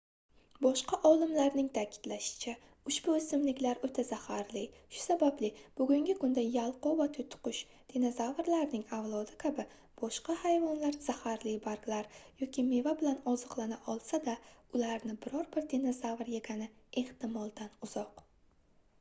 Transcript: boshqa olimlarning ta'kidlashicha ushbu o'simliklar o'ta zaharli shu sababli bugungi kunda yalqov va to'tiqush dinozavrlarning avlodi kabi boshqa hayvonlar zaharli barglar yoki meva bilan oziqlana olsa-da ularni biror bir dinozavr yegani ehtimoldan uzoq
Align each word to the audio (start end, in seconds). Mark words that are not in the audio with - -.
boshqa 0.65 0.97
olimlarning 1.07 1.67
ta'kidlashicha 1.73 2.53
ushbu 2.91 3.11
o'simliklar 3.15 3.81
o'ta 3.87 4.05
zaharli 4.11 4.63
shu 4.77 5.01
sababli 5.03 5.51
bugungi 5.81 6.15
kunda 6.23 6.45
yalqov 6.55 6.95
va 7.03 7.07
to'tiqush 7.19 7.59
dinozavrlarning 7.93 8.87
avlodi 9.01 9.37
kabi 9.45 9.67
boshqa 10.05 10.37
hayvonlar 10.45 10.99
zaharli 11.09 11.55
barglar 11.69 12.09
yoki 12.43 12.67
meva 12.73 12.95
bilan 13.03 13.21
oziqlana 13.35 13.79
olsa-da 13.95 14.37
ularni 14.79 15.19
biror 15.29 15.53
bir 15.57 15.69
dinozavr 15.77 16.35
yegani 16.39 16.71
ehtimoldan 17.05 17.73
uzoq 17.89 18.27